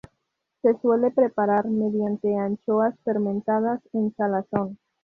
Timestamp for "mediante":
1.69-2.35